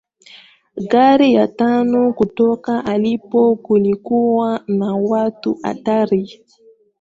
Gari 0.89 1.27
ya 1.37 1.47
tano 1.47 2.13
kutoka 2.13 2.85
alipo 2.85 3.55
kulikuwa 3.55 4.63
na 4.67 4.95
watu 4.95 5.57
hatari 5.63 6.45